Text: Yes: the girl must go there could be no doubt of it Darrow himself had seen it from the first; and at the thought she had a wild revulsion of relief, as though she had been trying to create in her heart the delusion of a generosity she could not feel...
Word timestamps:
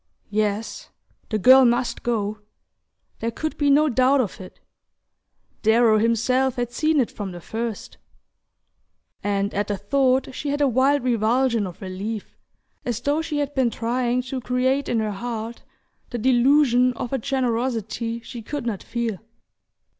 Yes: 0.31 0.89
the 1.29 1.37
girl 1.37 1.63
must 1.63 2.01
go 2.01 2.39
there 3.19 3.29
could 3.29 3.55
be 3.55 3.69
no 3.69 3.87
doubt 3.87 4.19
of 4.19 4.41
it 4.41 4.59
Darrow 5.61 5.99
himself 5.99 6.55
had 6.55 6.71
seen 6.71 6.99
it 6.99 7.11
from 7.11 7.31
the 7.31 7.39
first; 7.39 7.97
and 9.21 9.53
at 9.53 9.67
the 9.67 9.77
thought 9.77 10.33
she 10.33 10.49
had 10.49 10.59
a 10.59 10.67
wild 10.67 11.03
revulsion 11.03 11.67
of 11.67 11.83
relief, 11.83 12.35
as 12.83 12.99
though 13.01 13.21
she 13.21 13.37
had 13.37 13.53
been 13.53 13.69
trying 13.69 14.23
to 14.23 14.41
create 14.41 14.89
in 14.89 14.97
her 14.97 15.11
heart 15.11 15.61
the 16.09 16.17
delusion 16.17 16.93
of 16.93 17.13
a 17.13 17.19
generosity 17.19 18.21
she 18.21 18.41
could 18.41 18.65
not 18.65 18.81
feel... 18.81 19.19